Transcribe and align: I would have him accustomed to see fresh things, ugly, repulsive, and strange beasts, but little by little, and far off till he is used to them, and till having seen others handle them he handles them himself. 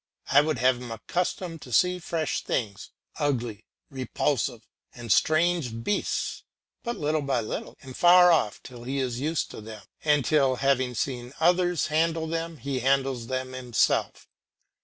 I 0.31 0.41
would 0.41 0.57
have 0.57 0.77
him 0.81 0.89
accustomed 0.91 1.61
to 1.61 1.71
see 1.71 1.99
fresh 1.99 2.41
things, 2.43 2.89
ugly, 3.19 3.65
repulsive, 3.91 4.65
and 4.95 5.11
strange 5.11 5.83
beasts, 5.83 6.43
but 6.81 6.97
little 6.97 7.21
by 7.21 7.39
little, 7.41 7.77
and 7.83 7.95
far 7.95 8.31
off 8.31 8.63
till 8.63 8.83
he 8.85 8.97
is 8.97 9.19
used 9.19 9.51
to 9.51 9.61
them, 9.61 9.83
and 10.03 10.25
till 10.25 10.55
having 10.55 10.95
seen 10.95 11.33
others 11.39 11.85
handle 11.93 12.25
them 12.25 12.57
he 12.57 12.79
handles 12.79 13.27
them 13.27 13.53
himself. 13.53 14.27